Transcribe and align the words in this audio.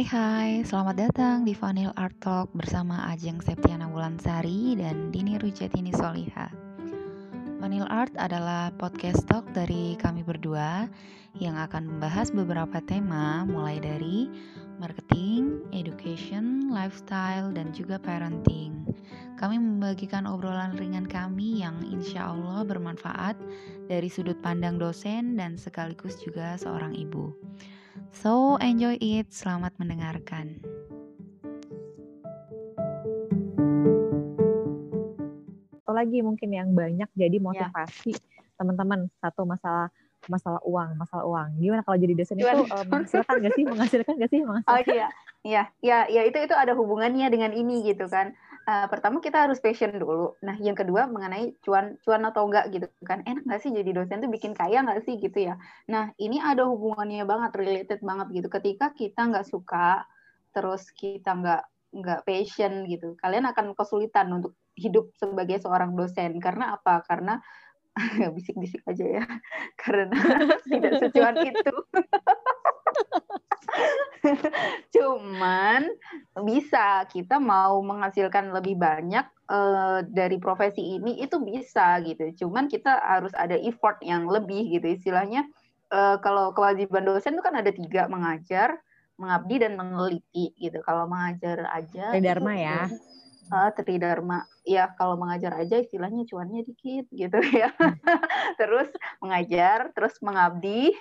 Hai 0.00 0.08
hai, 0.16 0.52
selamat 0.64 0.96
datang 0.96 1.36
di 1.44 1.52
Vanil 1.52 1.92
Art 1.92 2.16
Talk 2.24 2.48
bersama 2.56 3.12
Ajeng 3.12 3.36
Septiana 3.44 3.84
Wulansari 3.84 4.72
dan 4.72 5.12
Dini 5.12 5.36
Rujatini 5.36 5.92
Soliha. 5.92 6.48
Vanil 7.60 7.84
Art 7.84 8.08
adalah 8.16 8.72
podcast 8.80 9.28
talk 9.28 9.44
dari 9.52 10.00
kami 10.00 10.24
berdua 10.24 10.88
yang 11.36 11.52
akan 11.52 11.84
membahas 11.84 12.32
beberapa 12.32 12.80
tema 12.80 13.44
mulai 13.44 13.76
dari 13.76 14.24
marketing, 14.80 15.68
education, 15.76 16.72
lifestyle, 16.72 17.52
dan 17.52 17.68
juga 17.76 18.00
parenting. 18.00 18.88
Kami 19.36 19.60
membagikan 19.60 20.24
obrolan 20.24 20.80
ringan 20.80 21.04
kami 21.04 21.60
yang 21.60 21.76
insya 21.84 22.32
Allah 22.32 22.64
bermanfaat 22.64 23.36
dari 23.84 24.08
sudut 24.08 24.40
pandang 24.40 24.80
dosen 24.80 25.36
dan 25.36 25.60
sekaligus 25.60 26.16
juga 26.24 26.56
seorang 26.56 26.96
ibu. 26.96 27.36
So, 28.10 28.58
enjoy 28.60 28.98
it. 29.00 29.30
Selamat 29.34 29.74
mendengarkan. 29.78 30.60
Atau 35.82 35.94
lagi 35.94 36.22
mungkin 36.22 36.50
yang 36.54 36.70
banyak 36.70 37.10
jadi 37.18 37.36
ya. 37.38 37.42
motivasi 37.42 38.14
teman-teman 38.54 39.08
satu 39.18 39.48
masalah 39.48 39.88
masalah 40.28 40.60
uang, 40.68 41.00
masalah 41.00 41.24
uang. 41.24 41.48
Gimana 41.58 41.80
kalau 41.80 41.96
jadi 41.96 42.12
dosen 42.12 42.36
itu 42.38 42.46
uh, 42.46 42.84
menghasilkan 42.86 43.34
nggak 43.40 43.54
sih? 43.56 43.64
Menghasilkan 43.64 44.12
nggak 44.20 44.30
sih? 44.30 44.40
Menghasilkan. 44.44 44.76
Oh 44.76 44.80
iya, 44.92 45.08
iya, 45.46 45.72
ya, 45.80 46.08
ya 46.08 46.22
itu 46.28 46.38
itu 46.40 46.54
ada 46.56 46.72
hubungannya 46.76 47.26
dengan 47.32 47.52
ini 47.56 47.86
gitu 47.86 48.06
kan 48.08 48.36
uh, 48.70 48.86
pertama 48.86 49.18
kita 49.18 49.48
harus 49.48 49.58
passion 49.58 49.90
dulu. 49.94 50.38
Nah, 50.44 50.56
yang 50.62 50.78
kedua 50.78 51.10
mengenai 51.10 51.56
cuan 51.64 51.96
cuan 52.06 52.22
atau 52.26 52.46
enggak 52.46 52.70
gitu 52.74 52.86
kan. 53.02 53.24
Enak 53.26 53.42
nggak 53.46 53.60
sih 53.62 53.70
jadi 53.74 53.90
dosen 53.90 54.22
tuh 54.22 54.30
bikin 54.30 54.52
kaya 54.54 54.86
nggak 54.86 55.02
sih 55.06 55.18
gitu 55.18 55.50
ya. 55.50 55.54
Nah, 55.90 56.14
ini 56.20 56.38
ada 56.38 56.66
hubungannya 56.66 57.26
banget, 57.26 57.50
related 57.58 58.00
banget 58.04 58.26
gitu. 58.34 58.48
Ketika 58.52 58.92
kita 58.94 59.20
nggak 59.30 59.46
suka, 59.48 60.06
terus 60.54 60.90
kita 60.94 61.34
nggak 61.34 61.62
nggak 61.90 62.20
passion 62.22 62.86
gitu, 62.86 63.18
kalian 63.18 63.50
akan 63.50 63.74
kesulitan 63.74 64.30
untuk 64.30 64.54
hidup 64.78 65.10
sebagai 65.18 65.58
seorang 65.58 65.98
dosen. 65.98 66.38
Karena 66.38 66.78
apa? 66.78 67.02
Karena 67.02 67.40
bisik-bisik 68.36 68.86
aja 68.86 69.06
ya. 69.22 69.24
Karena 69.82 70.18
tidak 70.70 70.92
secuan 71.02 71.36
itu. 71.42 71.74
Cuman 75.18 75.90
bisa 76.46 77.02
kita 77.10 77.42
mau 77.42 77.82
menghasilkan 77.82 78.54
lebih 78.54 78.78
banyak 78.78 79.26
uh, 79.50 80.06
dari 80.06 80.38
profesi 80.38 81.00
ini 81.00 81.18
itu 81.18 81.42
bisa 81.42 81.98
gitu. 82.06 82.46
Cuman 82.46 82.70
kita 82.70 83.02
harus 83.02 83.34
ada 83.34 83.58
effort 83.58 83.98
yang 84.06 84.30
lebih 84.30 84.70
gitu 84.70 84.86
istilahnya. 84.94 85.48
Uh, 85.90 86.22
kalau 86.22 86.54
kewajiban 86.54 87.02
dosen 87.02 87.34
itu 87.34 87.42
kan 87.42 87.58
ada 87.58 87.74
tiga 87.74 88.06
mengajar, 88.06 88.78
mengabdi 89.18 89.58
dan 89.58 89.74
meneliti 89.74 90.54
gitu. 90.54 90.78
Kalau 90.86 91.10
mengajar 91.10 91.66
aja. 91.74 92.14
Tridharma 92.14 92.54
ya. 92.54 92.86
Uh, 93.50 93.70
tridharma 93.74 94.46
ya 94.62 94.94
kalau 94.94 95.18
mengajar 95.18 95.58
aja 95.58 95.82
istilahnya 95.82 96.22
cuannya 96.30 96.62
dikit 96.62 97.10
gitu 97.10 97.38
ya. 97.60 97.74
terus 98.54 98.86
mengajar, 99.18 99.90
terus 99.90 100.14
mengabdi, 100.22 100.94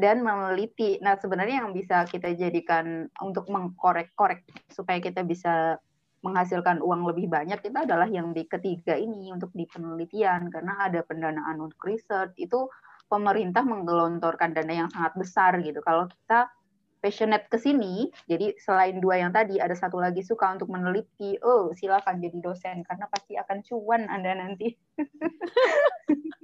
dan 0.00 0.24
meneliti. 0.24 0.96
Nah, 1.04 1.20
sebenarnya 1.20 1.62
yang 1.62 1.76
bisa 1.76 2.08
kita 2.08 2.32
jadikan 2.34 3.06
untuk 3.20 3.46
mengkorek-korek 3.52 4.42
supaya 4.72 4.98
kita 4.98 5.22
bisa 5.22 5.76
menghasilkan 6.20 6.84
uang 6.84 7.08
lebih 7.08 7.32
banyak 7.32 7.60
itu 7.64 7.72
adalah 7.72 8.04
yang 8.04 8.36
di 8.36 8.44
ketiga 8.44 8.92
ini 8.92 9.32
untuk 9.32 9.48
di 9.56 9.64
penelitian 9.64 10.52
karena 10.52 10.76
ada 10.84 11.00
pendanaan 11.00 11.56
untuk 11.64 11.80
research 11.88 12.36
itu 12.36 12.68
pemerintah 13.08 13.64
menggelontorkan 13.64 14.52
dana 14.52 14.84
yang 14.84 14.90
sangat 14.92 15.16
besar 15.16 15.56
gitu. 15.64 15.80
Kalau 15.80 16.06
kita 16.06 16.52
passionate 17.00 17.48
ke 17.48 17.56
sini, 17.56 18.12
jadi 18.28 18.52
selain 18.60 19.00
dua 19.00 19.24
yang 19.24 19.32
tadi 19.32 19.56
ada 19.56 19.72
satu 19.72 19.96
lagi 19.96 20.20
suka 20.20 20.52
untuk 20.52 20.68
meneliti, 20.68 21.40
oh 21.40 21.72
silakan 21.72 22.20
jadi 22.20 22.38
dosen 22.44 22.84
karena 22.84 23.08
pasti 23.08 23.40
akan 23.40 23.64
cuan 23.64 24.04
Anda 24.12 24.36
nanti. 24.36 24.76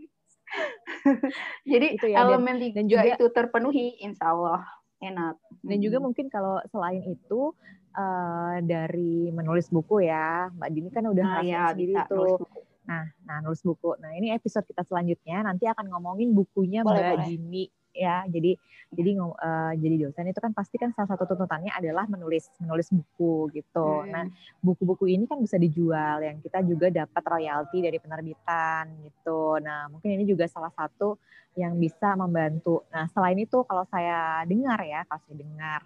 Jadi 1.72 1.87
itu 1.99 2.06
ya, 2.11 2.27
elemen 2.27 2.56
dan, 2.56 2.62
tiga 2.62 2.77
dan 2.78 2.87
juga, 2.89 3.03
itu 3.15 3.27
terpenuhi, 3.33 3.87
insya 4.03 4.33
Allah 4.34 4.62
enak. 5.03 5.37
Dan 5.61 5.78
juga 5.83 5.99
mungkin 6.00 6.27
kalau 6.33 6.61
selain 6.72 7.05
itu 7.05 7.53
uh, 7.97 8.56
dari 8.65 9.28
menulis 9.33 9.69
buku 9.69 10.09
ya, 10.09 10.49
Mbak 10.56 10.71
Dini 10.72 10.89
kan 10.93 11.05
udah 11.11 11.25
nah, 11.25 11.43
ya, 11.44 11.62
sendiri 11.72 11.94
bisa, 11.97 12.09
tuh. 12.09 12.41
Nah, 12.87 13.05
nah 13.27 13.37
nulis 13.43 13.61
buku. 13.67 13.99
Nah 13.99 14.15
ini 14.15 14.31
episode 14.33 14.65
kita 14.65 14.87
selanjutnya 14.87 15.43
nanti 15.43 15.67
akan 15.67 15.91
ngomongin 15.91 16.33
bukunya 16.33 16.87
boleh, 16.87 17.03
Mbak 17.03 17.12
boleh. 17.19 17.27
Dini 17.27 17.65
ya. 17.96 18.28
Jadi 18.28 18.54
jadi 18.94 19.18
uh, 19.18 19.72
jadi 19.74 20.06
dosen 20.06 20.30
itu 20.30 20.38
kan 20.38 20.54
pasti 20.54 20.78
kan 20.78 20.94
salah 20.94 21.10
satu 21.10 21.26
tuntutannya 21.26 21.74
adalah 21.74 22.06
menulis 22.06 22.52
menulis 22.62 22.92
buku 22.94 23.50
gitu. 23.56 24.06
Hmm. 24.06 24.10
Nah, 24.12 24.24
buku-buku 24.62 25.10
ini 25.10 25.26
kan 25.26 25.42
bisa 25.42 25.58
dijual 25.58 26.22
yang 26.22 26.38
kita 26.38 26.62
juga 26.62 26.92
dapat 26.92 27.22
royalti 27.26 27.82
dari 27.82 27.98
penerbitan 27.98 28.94
gitu. 29.02 29.58
Nah, 29.58 29.90
mungkin 29.90 30.14
ini 30.14 30.24
juga 30.28 30.46
salah 30.46 30.70
satu 30.70 31.18
yang 31.56 31.74
bisa 31.80 32.14
membantu. 32.14 32.84
Nah, 32.92 33.08
selain 33.10 33.40
itu 33.40 33.64
kalau 33.66 33.82
saya 33.88 34.44
dengar 34.46 34.78
ya, 34.84 35.02
kalau 35.08 35.20
saya 35.24 35.36
dengar 35.40 35.80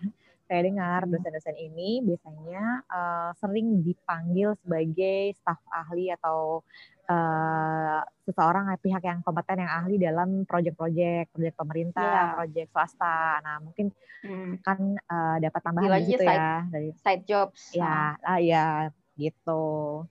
saya 0.50 0.66
dengar 0.66 1.06
dosen-dosen 1.06 1.55
ini 1.55 2.03
biasanya 2.03 2.83
uh, 2.91 3.31
sering 3.38 3.87
dipanggil 3.87 4.59
sebagai 4.59 5.38
staf 5.38 5.62
ahli 5.71 6.11
atau 6.11 6.66
uh, 7.06 8.03
seseorang 8.27 8.75
pihak 8.83 8.99
yang 9.06 9.22
kompeten 9.22 9.62
yang 9.62 9.71
ahli 9.71 9.94
dalam 10.03 10.43
proyek-proyek, 10.43 11.31
proyek 11.31 11.55
pemerintah, 11.55 12.03
yeah. 12.03 12.34
proyek 12.34 12.66
swasta. 12.75 13.39
Nah, 13.47 13.62
mungkin 13.62 13.94
hmm. 14.27 14.59
kan 14.66 14.99
uh, 15.06 15.37
dapat 15.39 15.60
tambahan 15.62 16.03
di 16.03 16.19
situ 16.19 16.27
ya 16.27 16.66
dari 16.66 16.91
side 16.99 17.25
jobs. 17.31 17.71
Ya, 17.71 18.19
ah 18.19 18.43
ya 18.43 18.91
gitu. 19.15 20.03